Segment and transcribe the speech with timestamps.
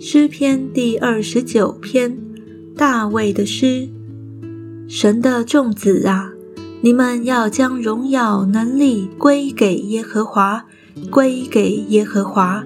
[0.00, 2.16] 诗篇第二十九篇，
[2.76, 3.88] 大卫的诗。
[4.88, 6.30] 神的众子啊，
[6.80, 10.64] 你们要将荣耀能力归给耶和华，
[11.10, 12.64] 归给耶和华。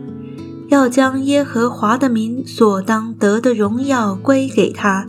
[0.68, 5.08] 要将耶和华的名所当得的荣耀归给他，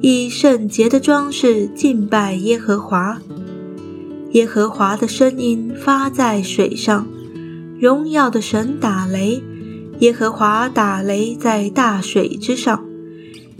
[0.00, 3.20] 以圣洁的装饰敬拜耶和华。
[4.32, 7.06] 耶和华的声音发在水上，
[7.80, 9.42] 荣耀的神打雷。
[10.00, 12.84] 耶和华打雷在大水之上，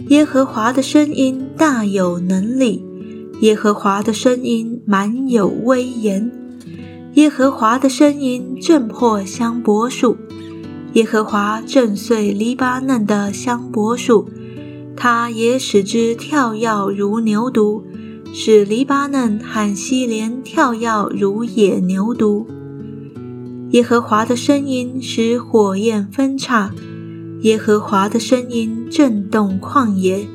[0.07, 2.81] 耶和华的声音大有能力，
[3.41, 6.31] 耶和华的声音满有威严，
[7.15, 10.15] 耶和华的声音震破香柏树，
[10.93, 14.29] 耶和华震碎黎巴嫩的香柏树，
[14.95, 17.83] 他也使之跳跃如牛犊，
[18.33, 22.45] 使黎巴嫩和西连跳跃如野牛犊。
[23.71, 26.71] 耶和华的声音使火焰分叉，
[27.41, 30.27] 耶和华的声音震动旷野，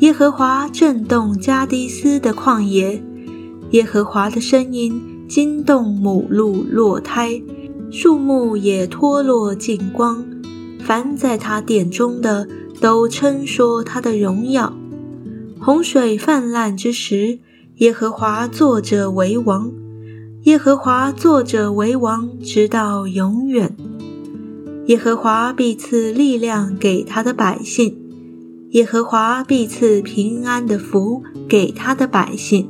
[0.00, 3.02] 耶和华震动加迪斯的旷野，
[3.70, 7.40] 耶和华的声音惊动母鹿落胎，
[7.90, 10.24] 树木也脱落尽光，
[10.80, 12.48] 凡在他殿中的
[12.80, 14.72] 都称说他的荣耀。
[15.60, 17.40] 洪水泛滥之时，
[17.76, 19.70] 耶和华作者为王。
[20.44, 23.76] 耶和华作者为王，直到永远。
[24.86, 27.98] 耶和华必赐力量给他的百姓，
[28.70, 32.68] 耶和华必赐平安的福给他的百姓。